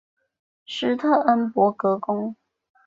[0.65, 2.35] 施特恩伯格宫。